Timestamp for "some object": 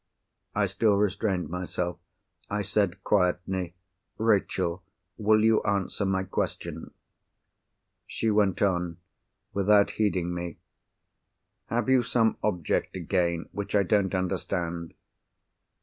12.01-12.93